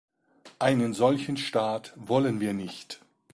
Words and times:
Einen 0.57 0.95
solchen 0.95 1.37
Staat 1.37 1.93
wollen 1.95 2.39
wir 2.39 2.53
nicht. 2.53 3.01